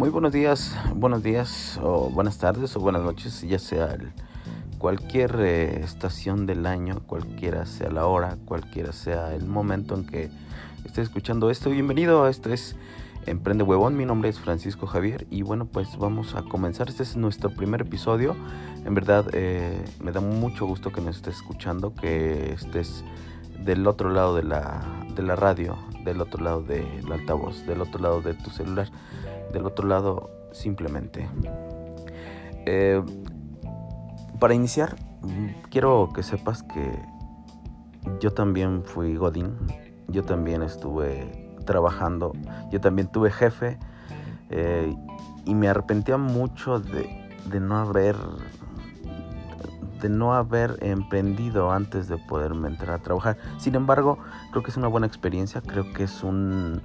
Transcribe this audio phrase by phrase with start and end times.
[0.00, 3.98] Muy buenos días, buenos días o buenas tardes o buenas noches, ya sea
[4.78, 10.30] cualquier eh, estación del año, cualquiera sea la hora, cualquiera sea el momento en que
[10.86, 11.68] esté escuchando esto.
[11.68, 12.76] Bienvenido esto es
[13.26, 17.18] Emprende Huevón, mi nombre es Francisco Javier y bueno pues vamos a comenzar, este es
[17.18, 18.34] nuestro primer episodio,
[18.86, 23.04] en verdad eh, me da mucho gusto que me estés escuchando, que estés
[23.62, 24.80] del otro lado de la,
[25.14, 25.76] de la radio,
[26.06, 28.88] del otro lado del altavoz, del otro lado de tu celular,
[29.52, 31.28] del otro lado simplemente.
[32.66, 33.02] Eh,
[34.38, 34.96] para iniciar,
[35.70, 37.02] quiero que sepas que
[38.20, 39.56] yo también fui Godín,
[40.08, 42.32] yo también estuve trabajando,
[42.70, 43.78] yo también tuve jefe
[44.48, 44.94] eh,
[45.44, 47.08] y me arrepentía mucho de,
[47.46, 48.16] de no haber
[50.00, 53.36] de no haber emprendido antes de poderme entrar a trabajar.
[53.58, 54.18] Sin embargo,
[54.50, 56.82] creo que es una buena experiencia, creo que es un,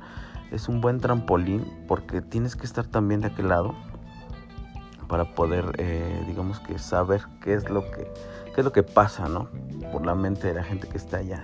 [0.51, 3.75] es un buen trampolín porque tienes que estar también de aquel lado
[5.07, 8.11] para poder, eh, digamos que saber qué es lo que
[8.55, 9.49] qué es lo que pasa, ¿no?
[9.91, 11.43] Por la mente de la gente que está allá.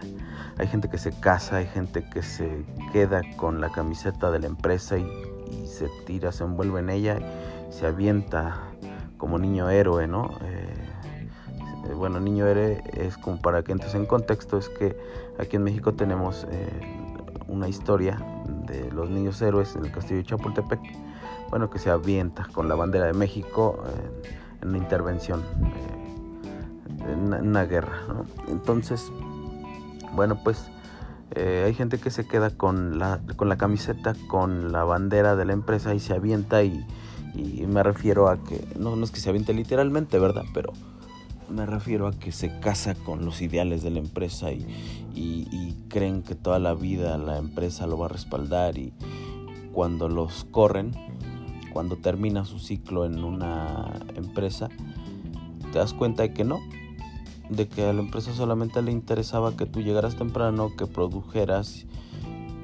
[0.58, 4.48] Hay gente que se casa, hay gente que se queda con la camiseta de la
[4.48, 5.06] empresa y,
[5.68, 7.18] se tira, se envuelve en ella,
[7.70, 8.62] y se avienta
[9.18, 10.30] como niño héroe, ¿no?
[10.42, 10.81] Eh,
[11.96, 14.98] bueno, niño héroe es como para que entres en contexto, es que
[15.40, 16.82] aquí en México tenemos eh,
[17.48, 18.24] una historia
[18.68, 20.80] de los niños héroes en el castillo de Chapultepec,
[21.50, 23.84] bueno, que se avienta con la bandera de México
[24.62, 27.98] en una intervención, eh, en una guerra,
[28.48, 29.12] Entonces,
[30.14, 30.70] bueno, pues
[31.36, 35.54] hay gente que se queda con la, con la camiseta, con la bandera de la
[35.54, 36.86] empresa y se avienta y,
[37.34, 40.44] y me refiero a que, no, no es que se aviente literalmente, ¿verdad?
[40.54, 40.74] Pero
[41.52, 44.66] me refiero a que se casa con los ideales de la empresa y,
[45.90, 48.94] creen que toda la vida la empresa lo va a respaldar y
[49.74, 50.94] cuando los corren,
[51.74, 54.70] cuando termina su ciclo en una empresa,
[55.74, 56.62] te das cuenta de que no,
[57.50, 61.86] de que a la empresa solamente le interesaba que tú llegaras temprano, que produjeras,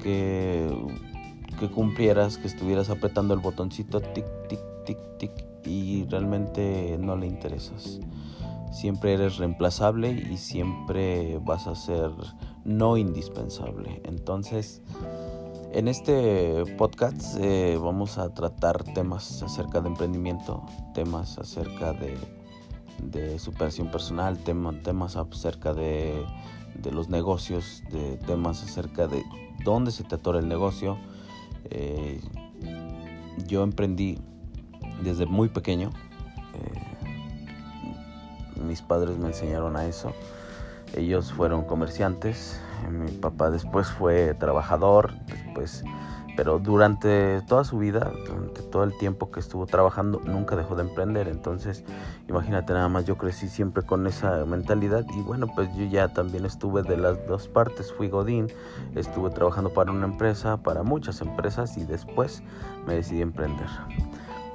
[0.02, 0.70] que
[1.74, 5.32] cumplieras, que estuvieras apretando el botoncito tic, tic, tic, tic
[5.66, 8.00] y realmente no le interesas
[8.72, 12.10] siempre eres reemplazable y siempre vas a ser
[12.64, 14.02] no indispensable.
[14.04, 14.82] Entonces,
[15.72, 20.64] en este podcast eh, vamos a tratar temas acerca de emprendimiento,
[20.94, 26.24] temas acerca de, superación personal, temas acerca de,
[26.90, 29.22] los negocios, de temas acerca de
[29.64, 30.98] dónde se te atora el negocio.
[31.70, 32.20] Eh,
[33.46, 34.18] yo emprendí
[35.02, 35.90] desde muy pequeño.
[38.68, 40.12] Mis padres me enseñaron a eso.
[40.94, 45.84] Ellos fueron comerciantes, mi papá después fue trabajador, después,
[46.36, 50.82] pero durante toda su vida, durante todo el tiempo que estuvo trabajando, nunca dejó de
[50.82, 51.28] emprender.
[51.28, 51.82] Entonces,
[52.28, 56.44] imagínate nada más, yo crecí siempre con esa mentalidad y bueno, pues yo ya también
[56.44, 58.48] estuve de las dos partes, fui Godín,
[58.94, 62.42] estuve trabajando para una empresa, para muchas empresas y después
[62.86, 63.68] me decidí emprender.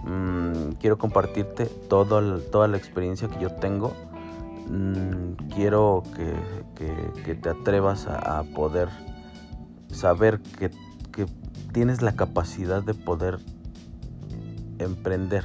[0.04, 3.94] Mm, quiero compartirte todo, toda la experiencia que yo tengo.
[4.68, 8.90] Mm, quiero que, te atrevas a, poder
[9.92, 10.72] saber que,
[11.72, 13.40] tienes la capacidad de poder
[14.78, 15.44] emprender.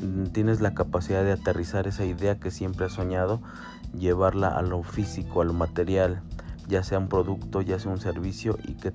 [0.00, 3.40] Mm, tienes la capacidad de aterrizar esa idea que siempre has soñado,
[3.92, 6.22] llevarla a lo físico, a lo material,
[6.68, 8.92] ya sea un producto, ya sea un servicio, y que,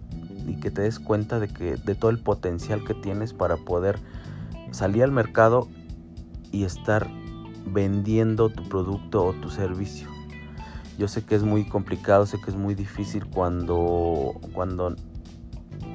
[0.47, 3.99] y que te des cuenta de, que, de todo el potencial que tienes para poder
[4.71, 5.67] salir al mercado
[6.51, 7.07] y estar
[7.65, 10.07] vendiendo tu producto o tu servicio.
[10.97, 14.95] Yo sé que es muy complicado, sé que es muy difícil cuando, cuando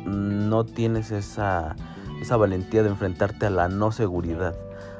[0.04, 1.76] no tienes esa,
[2.20, 4.54] esa valentía de enfrentarte a la no seguridad,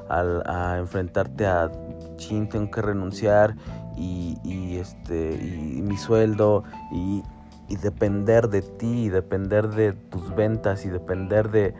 [0.09, 1.71] a, enfrentarte a,
[2.17, 3.57] chin, tengo que renunciar
[3.97, 7.23] y, y este, y mi sueldo y,
[7.69, 11.75] y depender de ti, y depender de tus ventas y depender de,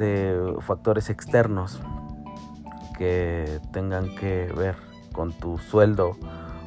[0.00, 1.80] de factores externos
[2.98, 4.74] que tengan que ver
[5.12, 6.16] con tu sueldo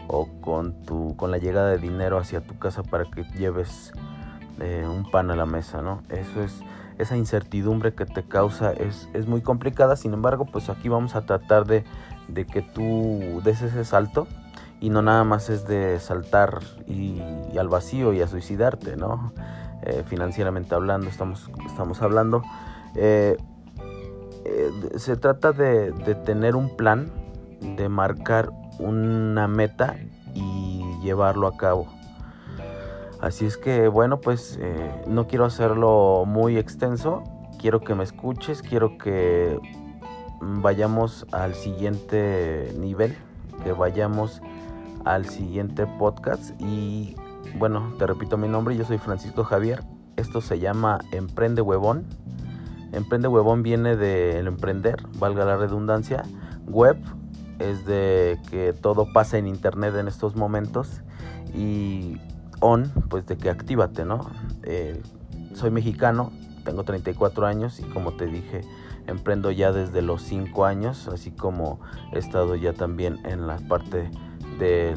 [0.07, 3.91] o con tu con la llegada de dinero hacia tu casa para que lleves
[4.59, 6.01] eh, un pan a la mesa, ¿no?
[6.09, 6.61] Eso es
[6.97, 11.25] esa incertidumbre que te causa es, es, muy complicada, sin embargo, pues aquí vamos a
[11.25, 11.83] tratar de,
[12.27, 14.27] de, que tú des ese salto
[14.79, 17.19] y no nada más es de saltar y,
[17.57, 19.33] al vacío y a suicidarte, ¿no?
[19.81, 22.43] Eh, financieramente hablando, estamos, estamos hablando
[22.95, 23.37] eh,
[24.45, 25.91] eh, se trata de,
[26.25, 27.11] tener un plan,
[27.61, 29.95] de marcar una meta
[30.33, 31.87] y llevarlo a cabo.
[33.21, 37.23] Así es que bueno, pues eh, no quiero hacerlo muy extenso,
[37.57, 39.57] quiero que me escuches, quiero que
[40.41, 43.15] vayamos al siguiente nivel,
[43.63, 44.41] que vayamos
[45.05, 47.15] al siguiente podcast y
[47.57, 49.83] bueno, te repito mi nombre, yo soy Francisco Javier,
[50.15, 52.05] esto se llama Emprende Huevón.
[52.93, 56.23] Emprende Huevón viene del emprender, valga la redundancia,
[56.67, 56.97] web
[57.59, 61.01] es de que todo pasa en internet en estos momentos.
[61.53, 62.17] Y
[62.59, 64.29] on, pues de que actívate, ¿no?
[64.63, 65.01] Eh,
[65.53, 66.31] soy mexicano,
[66.63, 68.61] tengo 34 años y como te dije,
[69.07, 71.79] emprendo ya desde los 5 años, así como
[72.13, 74.09] he estado ya también en la parte
[74.59, 74.95] de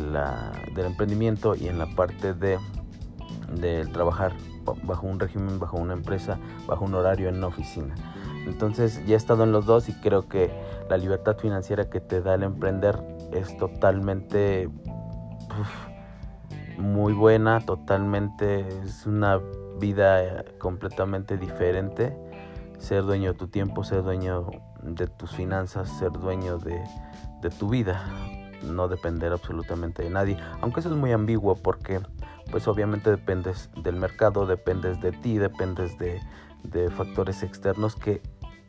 [0.75, 2.59] del emprendimiento y en la parte de,
[3.59, 4.33] de trabajar
[4.85, 7.95] bajo un régimen, bajo una empresa, bajo un horario en una oficina.
[8.47, 10.51] Entonces ya he estado en los dos y creo que
[10.89, 12.99] la libertad financiera que te da el emprender
[13.33, 14.69] es totalmente
[16.79, 19.41] muy buena, totalmente es una
[19.79, 22.17] vida completamente diferente.
[22.79, 24.49] Ser dueño de tu tiempo, ser dueño
[24.83, 28.05] de tus finanzas, ser dueño de tu vida,
[28.63, 30.37] no depender absolutamente de nadie.
[30.61, 32.01] Aunque eso es muy ambiguo porque
[32.51, 36.21] pues obviamente dependes del mercado, dependes de ti, dependes de,
[36.63, 38.23] de factores externos que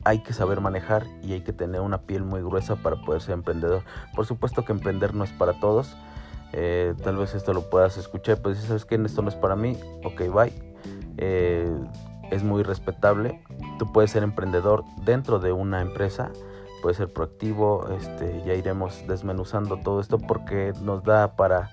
[0.03, 3.33] hay que saber manejar y hay que tener una piel muy gruesa para poder ser
[3.33, 3.83] emprendedor.
[4.15, 5.97] Por supuesto que emprender no es para todos.
[6.53, 9.77] Eh, tal vez esto lo puedas escuchar, pues sabes que esto no es para mí,
[10.05, 10.53] ok, bye.
[11.17, 11.69] Eh,
[12.31, 13.43] es muy respetable.
[13.79, 16.31] Tú puedes ser emprendedor dentro de una empresa,
[16.81, 17.87] puedes ser proactivo.
[17.97, 21.69] Este, ya iremos desmenuzando todo esto porque nos da para,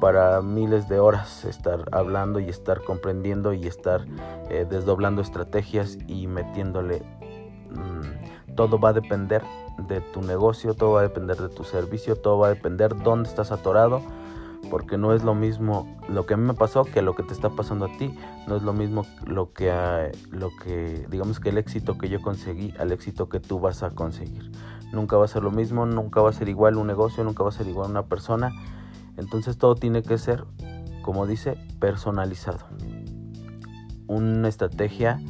[0.00, 4.04] para miles de horas estar hablando y estar comprendiendo y estar
[4.50, 7.02] eh, desdoblando estrategias y metiéndole
[7.74, 9.42] Mm, todo va a depender
[9.88, 13.28] de tu negocio, todo va a depender de tu servicio, todo va a depender dónde
[13.28, 14.00] estás atorado,
[14.70, 17.32] porque no es lo mismo lo que a mí me pasó que lo que te
[17.32, 21.58] está pasando a ti, no es lo mismo lo que, lo que digamos que el
[21.58, 24.50] éxito que yo conseguí al éxito que tú vas a conseguir.
[24.92, 27.48] Nunca va a ser lo mismo, nunca va a ser igual un negocio, nunca va
[27.48, 28.52] a ser igual una persona.
[29.16, 30.44] Entonces todo tiene que ser,
[31.02, 32.60] como dice, personalizado.
[34.06, 35.20] Una estrategia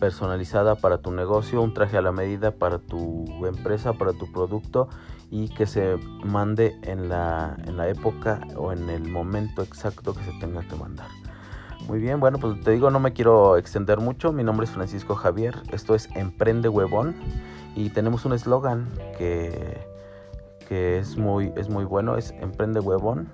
[0.00, 4.88] personalizada para tu negocio, un traje a la medida para tu empresa, para tu producto
[5.30, 10.24] y que se mande en la, en la época o en el momento exacto que
[10.24, 11.08] se tenga que mandar.
[11.86, 14.32] Muy bien, bueno, pues te digo, no me quiero extender mucho.
[14.32, 17.14] Mi nombre es Francisco Javier, esto es Emprende Huevón
[17.74, 19.78] y tenemos un eslogan que,
[20.68, 23.32] que es, muy, es muy bueno, es Emprende Huevón.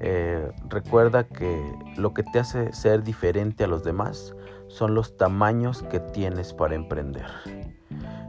[0.00, 1.58] Eh, recuerda que
[1.96, 4.34] lo que te hace ser diferente a los demás
[4.68, 7.26] son los tamaños que tienes para emprender.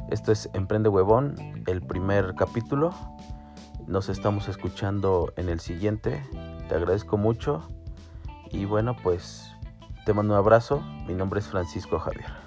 [0.10, 1.36] Esto es Emprende Huevón,
[1.68, 2.94] el primer capítulo.
[3.88, 6.22] Nos estamos escuchando en el siguiente.
[6.70, 7.68] Te agradezco mucho.
[8.52, 9.52] Y bueno, pues
[10.06, 10.82] te mando un abrazo.
[11.08, 12.43] Mi nombre es Francisco Javier.